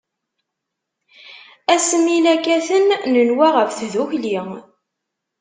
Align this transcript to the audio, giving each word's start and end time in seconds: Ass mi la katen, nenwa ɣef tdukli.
Ass 1.73 1.87
mi 2.03 2.15
la 2.23 2.35
katen, 2.45 2.87
nenwa 3.13 3.47
ɣef 3.55 3.69
tdukli. 3.77 4.37